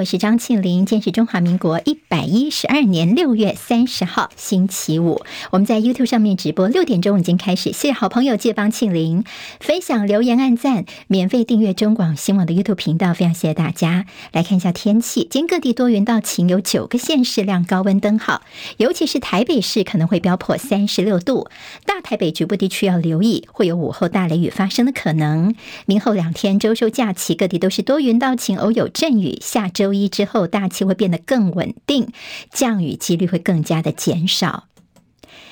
[0.00, 0.86] 我是张庆玲。
[0.86, 5.20] 今天是中华民国一百一十二年六月三十号，星期五。
[5.50, 7.64] 我们在 YouTube 上面直播，六点钟已经开始。
[7.64, 9.24] 谢谢好朋友借帮庆玲
[9.60, 14.06] 分享、留言、按赞、免费订阅中广新闻网的 YouTube 频道，非常谢谢大家。
[14.32, 18.40] 来看一下天气，今天各地多云到晴，有九个县市亮高温灯号，
[18.78, 21.50] 尤其是台北市可能会飙破三十六度，
[21.84, 25.54] 大台北局部地区要留意，会有午后大雷雨发生的可能。
[25.84, 29.38] 明后两天周休假期，各地都是多云到晴，偶有阵雨。
[29.42, 32.08] 下周一之后，大气会变得更稳定，
[32.52, 34.68] 降雨几率会更加的减少。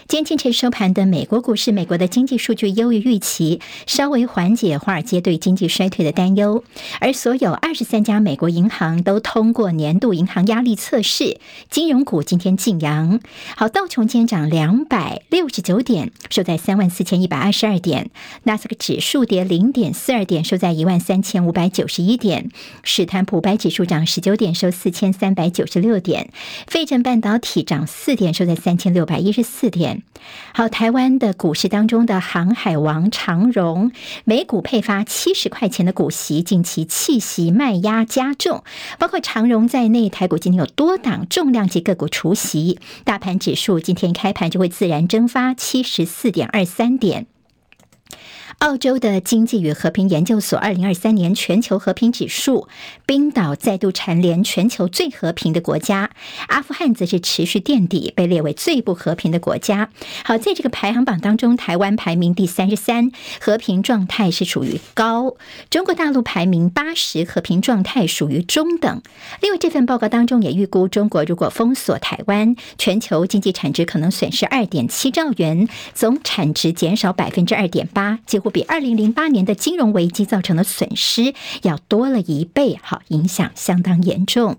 [0.09, 6.65] 今天清晨收盘的美国股市，美国的经济数据优于预期，稍微缓解华尔街对经济衰退的担忧。
[6.99, 13.21] 而所有二十三家美国银行都通过年度银行压力测试，金融股今天劲扬。
[13.55, 18.07] 好，道琼今天涨两百六十九点，收在三万四千一百二十二点；
[18.45, 22.45] 纳斯克指数跌零点四二点，收在一万三千五百九十一点；
[22.83, 26.29] 史坦普白指数涨十九点，收四千三百九十六点；
[26.67, 29.98] 费城半导体涨四点，收在三千六百一十四点。
[30.53, 33.93] 好，台湾的股市当中的航海王长荣，
[34.25, 38.65] 每股配发七十块钱的股息，近期弃息卖压加重，
[38.99, 47.27] 包括长荣在内，台股今天有多档重量级个股除息，大盘指数今天开盘就会自然蒸发七十四点二三点。
[48.59, 52.67] 澳洲的经济与和平研究所二零二三年全球和平指数，
[53.07, 56.11] 冰岛再度蝉联全球最和平的国家，
[56.49, 59.91] 阿富汗则是持续垫底，被列为最不和平的国家。
[60.25, 65.37] 好，在这个排行榜当中，台湾排名第三十三，和平状态是属于高；
[65.71, 69.01] 中国大陆排名八十，和平状态属于中等。
[69.41, 78.48] 另外，这份报告当中也预估，中国如果封锁台湾，全球经济产值可能损失二点七兆元，总产值减少百分之二点八，几乎。
[78.51, 84.57] 比二零零八年的金融危机造成的损失要多了一倍，好，影响相当严重。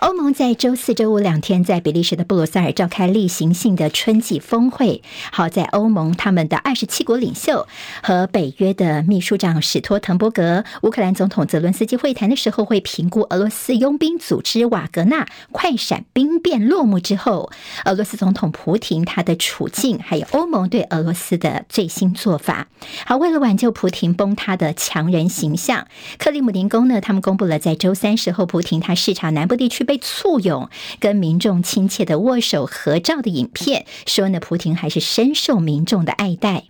[0.00, 5.02] 欧盟在周四、周五两天在比利时的布鲁塞尔召开例行性的春季峰会。
[5.30, 7.66] 好，在欧盟他们的二十七国领袖
[8.02, 17.50] 和北约的秘书长史托滕伯格、乌克兰总统泽伦斯基会谈的时候，会评估俄罗斯佣兵组织瓦格纳快闪兵变落幕之后，
[17.84, 22.66] 俄罗斯总统普亭他的处境，还有欧盟对俄罗斯的最新做法。
[23.06, 25.86] 好，为了挽救普亭崩塌的强人形象，
[26.18, 29.82] 克里姆林宫呢，他们公布了在周三时候，普亭他视察南部地区。
[29.82, 30.70] 被簇拥
[31.00, 36.64] 跟民众亲切的握手合照的影片，说呢，普亭还是深受民众的爱戴。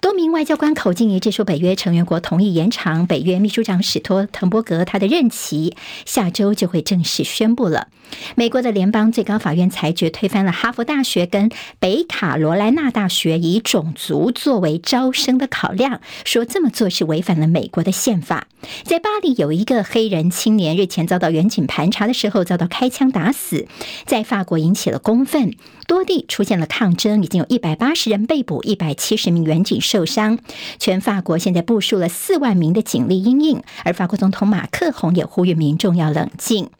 [0.00, 5.76] 多名外交官口径一致说，北约成员国同意延长北约秘书长史托滕伯格他的任期，
[6.06, 7.88] 下周就会正式宣布了。
[8.34, 18.48] 美国的联邦最高法院裁决推翻了哈佛大学跟北卡罗来纳大学以种族作为招生的考量，说这么做是违反了美国的宪法。
[18.84, 23.66] 在巴黎有一个黑人青年日前遭到远警盘查的之后遭到开枪打死，
[24.06, 25.56] 在法国引起了公愤，
[25.88, 30.38] 多地出现了抗争，已经有一百八十人被捕，一百七十名远警受伤。
[30.78, 36.70] 全法国现在部署了四万名的警力应应，而法国总统马克宏也呼吁民众要冷静。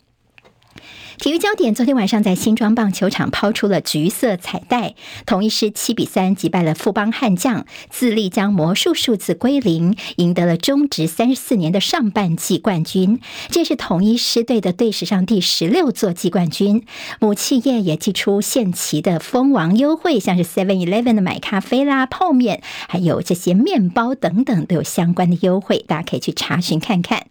[1.23, 13.21] 体育焦点：昨天晚上在新庄棒球场抛出了橘色彩带，统一狮七比三击败了富邦悍将，自立将魔术数字归零，赢得了中职三十四年的上半季冠军。
[13.51, 16.85] 这是统一狮队的队史上第十六座季冠军。
[17.21, 27.27] 母企业也祭出限期的蜂王优惠，像是 Seven Eleven 的买咖啡啦、泡面，还有这些面包等等都有相关的优惠，大家可以去查询看看。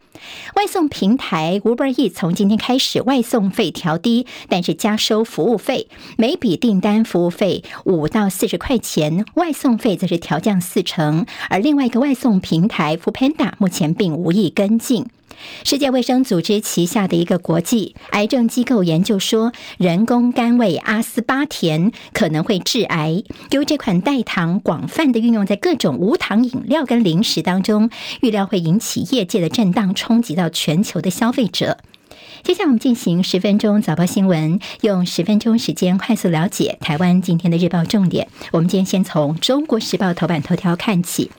[0.55, 11.25] 外送平台 uberE 从今天开始外送费调低，但是加收服务费，每笔订单服务费五到四十块钱，外送费则是调降四成。
[11.49, 15.05] 而另外一个外送平台 f o o p a n d a 目前并无意跟进。
[15.63, 23.23] 世界卫生组织旗下的一个国际癌症机构研究说，人工甘味阿斯巴甜可能会致癌。
[23.51, 27.89] 由于这款代糖广泛的运用在各种无糖饮料跟零食当中，
[28.21, 31.77] 预料会引起业界的震荡，冲击到全球的消费者。
[32.43, 38.27] 接下来我们进行十分钟早报新闻，用十分钟时间快速了解台湾今天的日报重点。
[38.51, 41.29] 我们今天先从《中国时报》头版头条看起。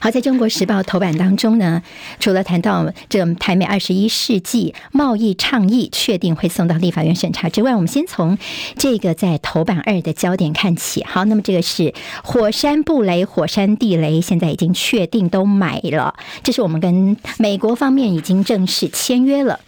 [0.00, 1.82] 好，在中国时报头版当中呢，
[2.18, 8.38] 除了谈到这台美二十一世纪贸易倡议确定会送到立法院审查之外，我们先从
[8.76, 11.04] 这个在头版二的焦点看起。
[11.04, 19.60] 好，那么这个是火山布雷、火山地雷，现在已经确定都买了，这是我们跟美国方面已经正式签约了。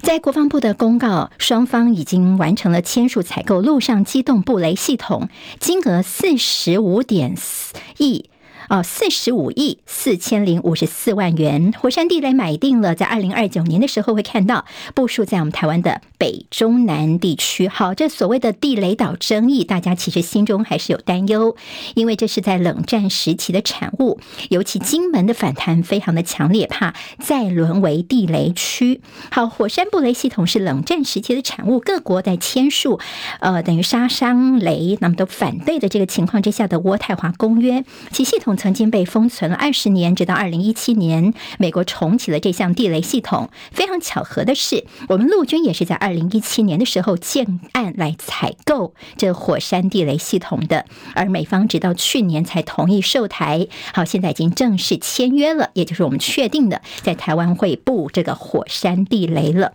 [0.00, 5.28] 在国防部的公告，双方已经完成了签署采购陆上机动布雷系统，
[5.60, 8.30] 金额四十五点四亿。
[8.68, 11.72] 哦，四十五亿四千零五十四万元。
[11.80, 17.66] 火山地雷买定了，在二零二九年的时候会看到部署在我们台湾的北中南地区。
[17.66, 21.56] 好，这所谓的地雷岛争议，大家其实心中还是有担忧，
[21.94, 24.20] 因为这是在冷战时期的产物，
[24.50, 29.00] 尤其金门的反弹非常的强烈，怕再沦为地雷区。
[29.30, 33.00] 好，火山布雷系统是冷战时期的产物，各国在签署
[33.40, 37.82] 呃等于杀伤雷，那么都反对的这个情况之下的渥太华公约，
[38.12, 43.48] 其系统曾经被封存了二十年，直到二零一七年，美国重启了这项地雷系统。
[43.72, 50.84] 非常巧合的是，我们陆军也是在二零一七年的时候建案来采购这火山地雷系统的，
[51.14, 53.68] 而美方直到去年才同意售台。
[53.94, 59.72] 好，现在已经正式签约了，也就是我们确定的，在台湾会布这个火山地雷了。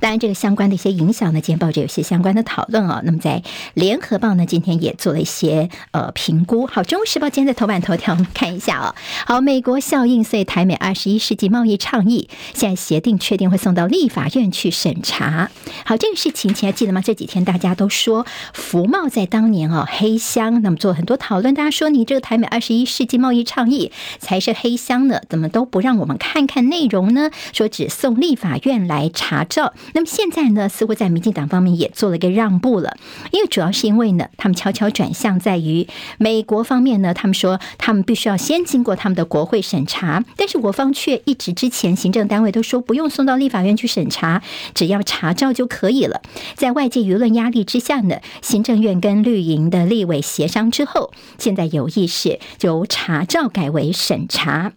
[0.00, 3.00] 当然，这个相关的一些影响呢，今天报纸有些相关的讨论啊。
[3.04, 3.42] 那么在
[3.74, 6.66] 联合报呢，今天也做了一些呃评估。
[6.66, 8.94] 好，中国时报今天的头版头条，我们看一下啊。
[9.26, 15.50] 好，美国效应，所以台美二十一世纪贸易倡议现在协定确定会送到立法院去审查。
[15.84, 17.00] 好，这个事情，请还记得吗？
[17.00, 21.54] 这几天大家都说福茂在当年啊黑箱，那么做很多讨论。
[21.54, 27.30] 大家说你这个台美二十一世纪贸易倡议才是黑箱呢，怎么都不让我们看看内容呢？
[27.52, 29.74] 说只送立法院来查照。
[29.92, 32.96] 那么现在呢，似乎在民进党方面也做了一个让步了，
[33.30, 35.86] 因为主要是因为呢，他们悄悄转向在于
[36.18, 44.42] 美国方面呢，他们说他们必须要先经过他们的国会审查，但是我方却一直之前行政单位都说不用送到立法院去审查，
[44.74, 46.22] 只要查照就可以了。
[46.54, 54.72] 在外界舆论压力之下呢，行政院跟绿营的立委协商之后，现在有意识由查照改为审查。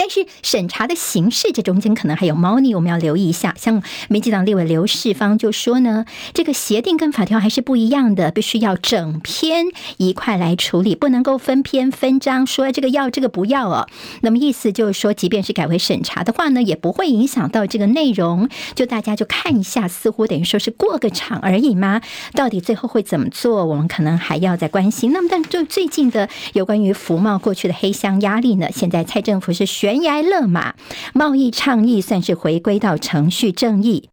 [0.00, 3.54] 但是审查的形式，这中间可能还有猫腻，我们要留意一下。
[3.58, 9.66] 像民进党立委刘世芳就说呢，这个协定跟法条还是不一样的，必须要整篇
[9.98, 13.86] 一块来处理，不能够分篇分章说这个要这个不要哦。
[14.22, 18.48] 那么意思就是说，即便是改为审查的话呢，也不会影响到这个内容。
[18.74, 22.00] 就大家就看一下，似乎等于说是过个场而已嘛？
[22.32, 25.12] 到底最后会怎么做，我们可能还要再关心。
[25.12, 29.89] 那么，但就最近的有关于服贸过去的黑箱压力呢，现在蔡政府是选。
[29.90, 30.76] 悬崖勒马，
[31.12, 34.10] 贸易倡议算是回归到程序正义。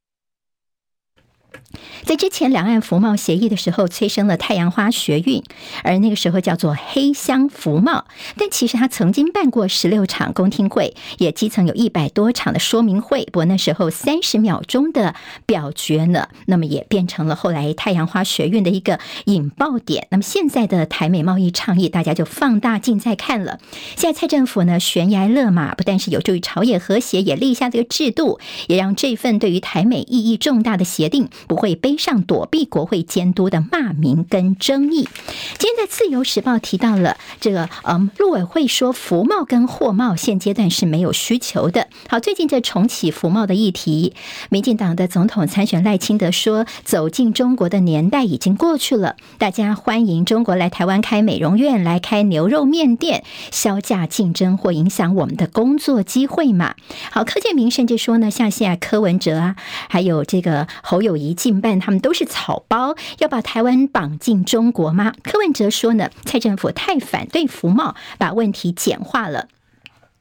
[2.06, 5.44] 在之前两岸服贸协议的时候，催生了太阳花学运，
[5.84, 8.06] 而那个时候叫做黑箱服贸。
[8.38, 13.26] 但其实他曾经办过十六场公听会，也基层有一百多场的说明会。
[13.26, 15.16] 不过那时候三十秒钟的
[15.46, 20.08] 表决呢，那么也变成了后来太阳花学运的一个引爆点。
[20.12, 23.60] 那么现在的台美贸易倡议，大家就放大镜在看了。
[23.96, 31.28] 现在蔡政府呢悬崖勒马，不但是有助于朝野和谐，也立下这个制度，也让这份对于台美意义重大的协定
[31.58, 35.10] 会背上躲避国会监督的骂名跟争议。
[35.58, 41.88] 今天在《自由时报》提到了这个，嗯，陆委会说服贸跟货贸现阶段是没有需求的。
[42.08, 44.14] 好，最近这重启服贸的议题，
[44.50, 56.76] 民进党的总统参选赖清德说，走进中国的年代已经过去了，大家欢迎中国来台湾开美容院、来开牛肉面店，削价竞争或影响我们的工作机会嘛？
[57.12, 59.56] 好，柯建铭甚至说呢，像现在柯文哲啊，
[59.90, 61.80] 还有这个侯友谊进办。
[61.80, 65.14] 他们都是草包，要把台湾绑进中国吗？
[65.24, 69.48] 柯文哲说呢，蔡政府太反对服贸，把问题简化了。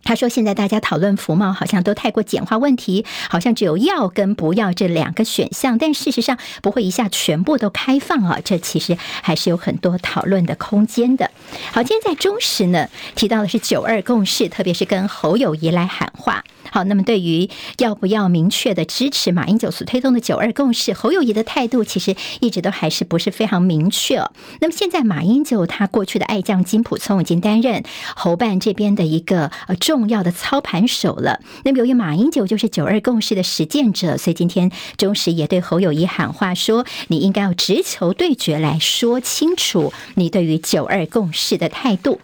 [0.07, 8.39] 他说：“现在大家讨论服贸，好像都太过简化问题，好像只有要跟不要这两个选项，但事实上不会一下全部都开放啊。
[8.45, 11.33] 这其实还是有很多讨论的空间的。
[11.73, 16.45] 好，今天在中时呢提到的是九二共识，特别是跟侯友谊来喊话。
[16.71, 24.17] 好，那么对于要不要明确的支持马英九所推动的九二共识，侯友谊的态度其实一直都还是不是非常明确。
[24.61, 27.83] 那么现在马英九他过去的爱将金溥聪已经担任
[28.15, 31.41] 侯办这边的一个呃重。”重要的操盘手了。
[31.65, 42.21] 那么，由于马英九就是九二共识的实践者，所以今天中时也对侯友谊喊话说：“你应该要直球对决，来说清楚你对于九二共识的态度。”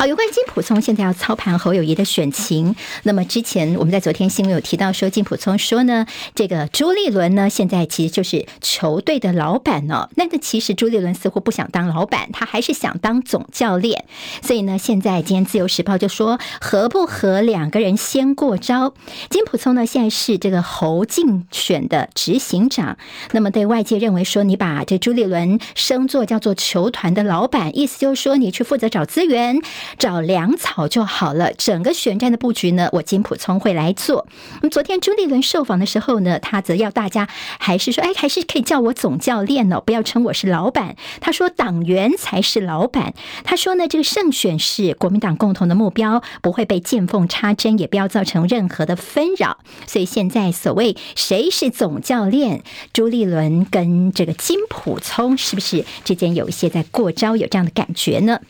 [0.00, 14.06] 好，有关金普聪现在要操盘侯友谊的选情，那么之前我们在昨天新闻有提到说，金普聪说呢，这个朱立伦呢现在其实就是球队的老板、哦，那这其实朱立伦似乎不想当老板，他还是想当总教练，
[14.40, 18.94] 所以呢，现在今天自由时报就说合不合两个人先过招。
[19.28, 22.96] 金普聪呢现在是这个侯竞选的执行长，
[23.32, 29.60] 那么对外界认为说，你把这朱立伦升做叫做球团的老板，意思就是说你去负责找资源。
[29.98, 31.52] 找粮草就好了。
[31.54, 34.26] 整个选战的布局呢，我金普聪会来做。
[34.60, 37.28] 那么昨天朱立伦受访的时候呢，他则要大家
[37.58, 40.96] 还是说，哎，还是可以叫我总教练哦，不要称我是老板。
[41.20, 43.14] 他说党员才是老板。
[43.44, 49.58] 他说呢，这个胜选是国民党共同的目标，不会被见缝插针，也不要造成任何的纷扰。
[49.86, 58.40] 所以现在所谓谁是总教练，朱立伦跟这个金普聪是不是之间有一些在过招，有这样的感觉呢？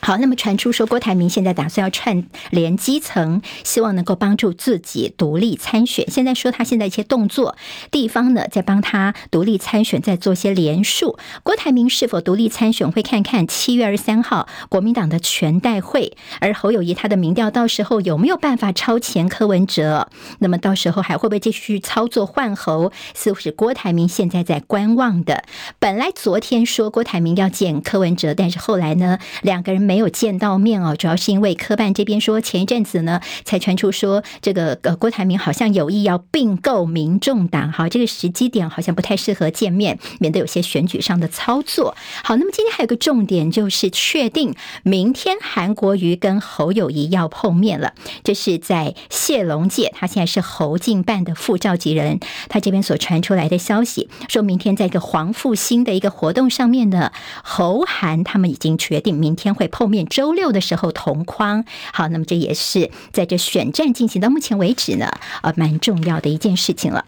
[0.00, 6.08] 好，那么传出说郭台铭现在打算要串联基层，希望能够帮助自己独立参选。
[6.08, 7.56] 现在说他现在一些动作，
[7.90, 11.18] 地方呢在帮他独立参选，在做些联署。
[11.42, 16.16] 郭台铭是否独立参选，会看看七月二十三号国民党的全代会。
[16.40, 20.08] 而侯友谊他的民调到时候有没有办法超前柯文哲？
[20.38, 22.92] 那么到时候还会不会继续操作换侯？
[23.14, 25.42] 似乎是郭台铭现在在观望的。
[25.80, 29.87] 本来昨天说郭台铭要见柯文哲，但是后来呢，两个人。
[29.88, 41.96] 没有见到面哦，主要是因为科办这边说，前一阵子呢才传出说，这个呃郭台铭好像有意要并购民众党，好，这个时机点好像不太适合见面，免得有些选举上的操作。
[42.22, 57.10] 好，那么今天还有个重点就是确定明天韩国瑜跟侯友谊要碰面了，这是在谢龙介，他现在是侯进办的副召集人，他这边所传出来的消息，说明天在一个黄复兴的一个活动上面呢，
[57.42, 59.77] 侯韩他们已经决定明天会碰。
[59.78, 65.08] 后面周六的时候同框，好，那么这也是在这选战进行到目前为止呢，
[65.42, 67.04] 呃，蛮重要的一件事情了。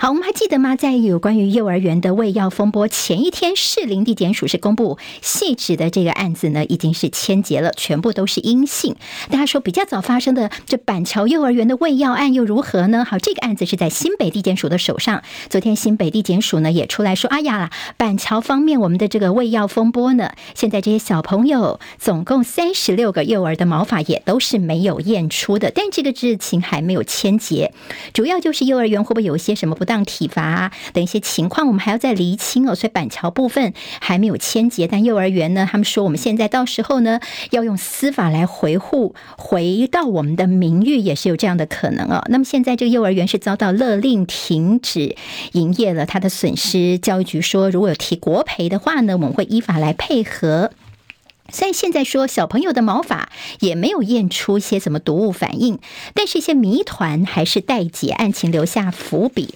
[0.00, 0.76] 好，我们还记得吗？
[0.76, 8.94] 在有关于幼儿园的喂药风波前一天，士林地检署是公布细致的这个案子呢，已经是签结了，全部都是阴性。
[9.28, 13.04] 大家说比较早发生的这板桥幼儿园的喂药案又如何呢？
[13.04, 15.24] 好，这个案子是在新北地检署的手上。
[15.50, 27.74] 昨天新北地检署呢也出来说，哎呀，板桥方面我们的这个喂药风波呢，现在这些小朋友总共三十六个幼儿的毛发也都是没有验出的，但这个事情还没有签结，
[28.12, 32.74] 主要就是幼儿园会不会有一些什么不当体罚等一些情况，我们还要再厘清哦。
[32.74, 37.18] 所以板桥部分还没有签结，但幼儿园呢，他们说我们现在到时候呢，
[37.50, 42.22] 要用司法来维护，回到我们的名誉，也是有这样的可能哦。
[42.28, 45.16] 那么现在这个幼儿园是遭到勒令停止
[45.52, 50.70] 营业了，它的损失，教育局说如果有提国赔的话呢，我们会依法来配合。
[51.50, 55.78] 所以现在说小朋友的毛发也没有验出些什么毒物反应，
[56.14, 59.54] 但是一些谜团还是待解，案情留下伏笔。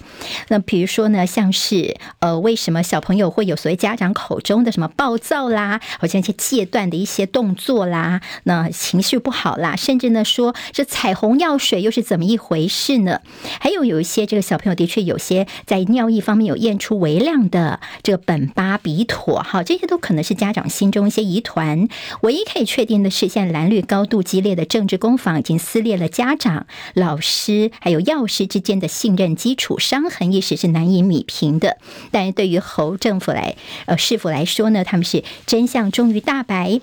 [0.48, 13.20] 那比如说呢，像是呃，为什么小朋友会有所谓家长口中的什么暴躁啦，好像一些戒断的一些动作啦，那情绪不好啦，甚至呢说这彩虹药水又是怎么一回事呢？
[13.60, 21.81] 还有有一些这个小朋友的确有些在尿液方面有验出微量的这个苯巴比妥，哈，这些都可能是家长心中一些疑团。
[22.22, 31.78] 唯一可以确定的是，现在蓝绿高度激烈的政治攻防已经撕裂了家长、老师还有药师之间的信任基础，伤痕一时是难以弥平的。
[32.10, 36.80] 但是对于侯政府来，呃，市府来说呢，他们是真相终于大白。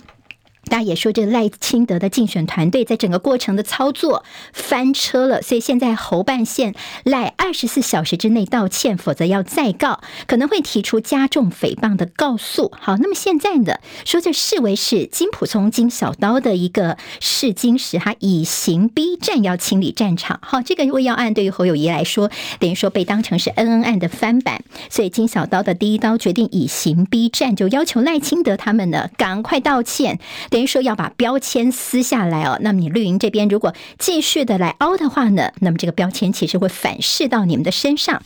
[0.69, 4.23] 大家也说，这赖清德的竞选团队在整个过程的操作
[4.53, 12.71] 翻车了，所以现在侯办线赖二十四小时之内道歉，否则要再告，可能会提出加重诽谤的告诉。
[12.79, 20.39] 好，那么现在呢，说这视为是金溥聪金小刀的一个试金石，他以刑逼战要清理战场。
[20.43, 30.19] 好，这个未药案对于侯友谊来说，等于说被当成是恩恩案的翻版，所以金小刀的第一刀决定以刑逼战，就要求赖清德他们呢赶快道歉。
[30.51, 38.21] 对于说要把标签撕下来哦，那么你绿营这边如果继续的来凹的话呢，那么这个标签其实会反噬到你们的身上。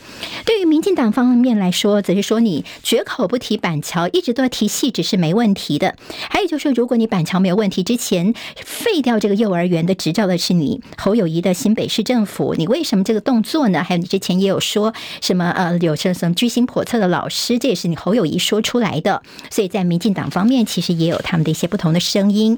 [0.46, 5.96] 对于民进党方面来说，则是说你绝口不提板桥，一直都要提戏只是没问题的。
[6.30, 8.34] 还有就是，如果你板桥没有问题之前
[8.66, 13.84] 废掉这个幼儿园的执照的是你侯友谊的新北市政府，你为什么这个动作呢？
[13.84, 19.22] 还有你之前也有说什么呃，有什么居心叵测的老师，这也是你侯友谊说出来的。
[19.50, 22.58] 所以在民进党方面，其实也有他们的一些不同的声声音。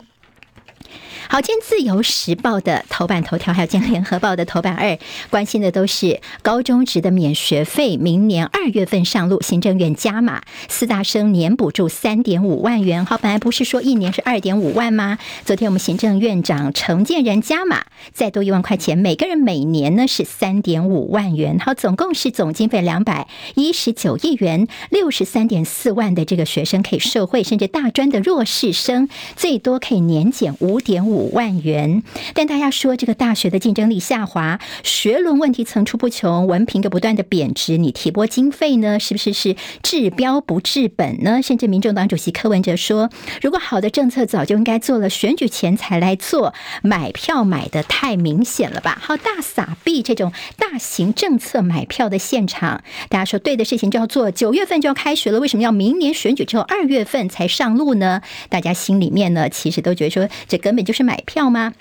[1.27, 4.97] 好，今天自由时报的头版头条，还有今天联合报的头版二，
[5.31, 13.03] 关心的都是高中职的免学费，明年二月份上路，行政院加码，四大生年补助三点五万元。
[13.05, 15.17] 好，本来不是说一年是二点五万吗？
[15.43, 21.57] 昨天我们行政院长陈建仁加码，再多一万块钱，每个人每年呢是三点五万元。
[21.59, 31.14] 好，总共是总经费两百一十九亿元，六十三点四万的这个学生可以受惠，甚至大专的弱势生最多可以年减五点五。
[31.15, 32.03] 五万元。
[32.33, 41.41] 但大家说这个大学的竞争力下滑，学伦问题层出不穷，文凭的不断的贬值，你提拨经费呢，是不是是治标不治本呢？
[41.41, 43.09] 甚至民众党主席柯文哲说，
[43.41, 46.53] 如果好的政策早就应该做了，选举前才来做，
[46.83, 48.97] 买票买的太明显了吧？
[49.01, 58.21] 好，大撒币这种大型政策买票的现场，大家说对的事情就要做，九月份就要开学了，为什么要明年选举之后二月份才上路呢？
[58.49, 61.73] 大家心里面呢，其实都觉得说，这根本就是买票吗？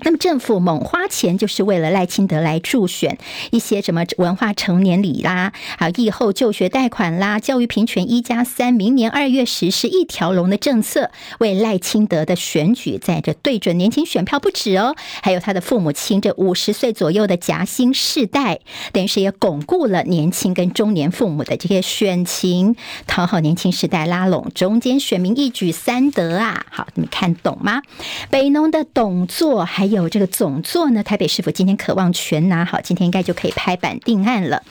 [0.00, 3.16] 那么政府猛花钱，就是为了赖清德来助选
[3.52, 18.58] 一些什么文化成年礼啦，还有疫后就学贷款啦，教育平权一加三，明年二月实施一条龙的政策，为赖清德的选举在这对准年轻选票不止哦，还有他的父母亲这五十岁左右的夹心世代，
[18.92, 22.74] 等于是也巩固了年轻跟中年父母的这些选情，
[23.06, 26.66] 讨好年轻世代，拉拢中间选民，一举三得啊！
[26.68, 27.80] 好，你们看懂吗？
[28.28, 29.84] 北农的董座还。
[29.84, 34.62] 还有这个总座呢，台北市府今天渴望全拿好，今天应该就可以拍板定案了。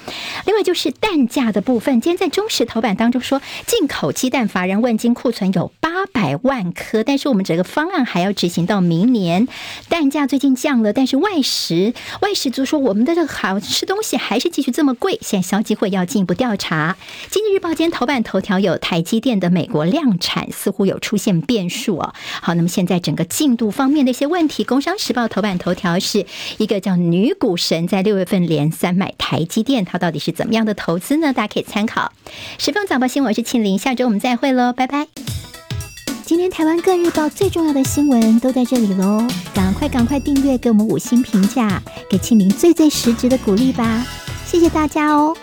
[0.46, 9.48] 另外就是蛋价的部分，今天在中时头版当中说，进口鸡蛋法人问津库存有八百万颗，但是我们整个方案还要执行到明年。
[9.90, 16.98] 蛋价最近降了，但是外食外食族说，我们的好吃东西还是继续这么贵，现在消基会要进一步调查。
[17.30, 22.14] 经济日报今天头版头条有台积电的美国量产似乎有出现变数哦。
[22.42, 24.94] 好，那么现在整个进度方面的一些问题，工商。
[25.04, 26.26] 时报头版头条是
[26.58, 31.34] 一个叫女股神在六月份连三买台积电，它到底是怎么样的投资呢？
[31.34, 32.14] 大家可以参考。
[32.58, 35.08] 十分早报新闻，我是庆玲，下周我们再会喽，拜拜。
[36.26, 44.08] 今天台湾各日报最重要的新闻都在这里喽，赶快赶快订阅，给我们五星评价，给庆玲最最实质的鼓励吧，
[44.46, 45.36] 谢谢大家哦。